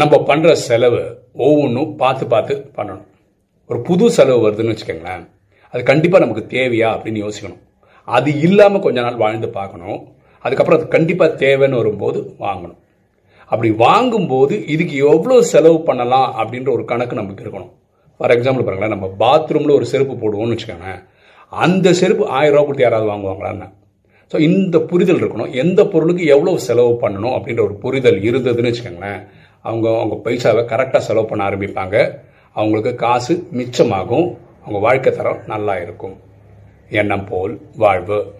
[0.00, 1.00] நம்ம பண்ணுற செலவு
[1.46, 3.04] ஒவ்வொன்றும் பார்த்து பார்த்து பண்ணணும்.
[3.70, 5.22] ஒரு புது செலவு வருதுன்னு வச்சுக்கோங்களேன்.
[5.74, 7.60] அது கண்டிப்பாக நமக்கு தேவையா அப்படின்னு யோசிக்கணும்.
[8.08, 10.00] அது இல்லாமல் கொஞ்ச நாள் வாழ்ந்து பார்க்கணும்.
[10.44, 12.80] அதுக்கப்புறம் அது கண்டிப்பாக தேவைன்னு வரும்போது வாங்கணும்.
[13.50, 17.72] அப்படி வாங்கும்போது இதுக்கு எவ்வளோ செலவு பண்ணலாம் அப்படின்ற ஒரு கணக்கு நமக்கு இருக்கணும்.
[18.20, 21.00] ஃபார் எக்ஸாம்பிள் பாருங்களேன் நம்ம பாத்ரூமில் ஒரு செருப்பு போடுவோம்னு வச்சுக்கோங்களேன்.
[21.52, 23.68] அந்த செருப்பு ஆயிரம் ரூபா கொடுத்து யாராவது வாங்குவாங்களான்னு.
[24.32, 25.50] ஸோ இந்த புரிதல் இருக்கணும்.
[25.62, 29.20] எந்த பொருளுக்கு எவ்வளோ செலவு பண்ணணும் அப்படின்ற ஒரு புரிதல் இருந்ததுன்னு வச்சுக்கோங்களேன்.
[29.64, 32.18] அவங்க அவங்க பைசாவை கரெக்டாக செலவு பண்ண ஆரம்பிப்பாங்க.
[32.52, 34.36] அவங்களுக்கு காசு மிச்சமாகும்.
[34.60, 36.20] அவங்க வாழ்க்கை தரம் நல்லா இருக்கும்.
[36.88, 38.34] எண்ணம் போல் வாழ்வு.